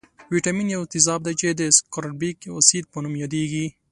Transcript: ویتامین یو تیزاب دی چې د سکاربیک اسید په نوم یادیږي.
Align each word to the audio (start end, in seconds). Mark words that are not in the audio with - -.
ویتامین 0.33 0.67
یو 0.71 0.83
تیزاب 0.93 1.19
دی 1.25 1.33
چې 1.39 1.47
د 1.59 1.61
سکاربیک 1.77 2.37
اسید 2.59 2.85
په 2.91 2.97
نوم 3.03 3.13
یادیږي. 3.23 3.65